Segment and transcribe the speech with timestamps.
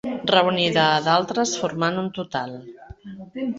[0.29, 2.59] Reunida a d'altres formant un total.